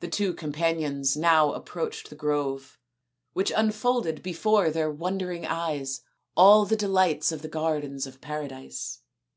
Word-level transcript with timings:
The 0.00 0.08
two 0.08 0.34
companions 0.34 1.16
now 1.16 1.52
approached 1.52 2.10
the 2.10 2.16
grove, 2.16 2.76
which 3.34 3.52
unfolded 3.54 4.20
before 4.20 4.68
their 4.68 4.90
wondering 4.90 5.46
eyes 5.46 6.00
all 6.36 6.64
the 6.64 6.74
delights 6.74 7.30
of 7.30 7.42
the 7.42 7.46
gardens 7.48 8.04
of 8.04 8.20
Paradise. 8.20 9.02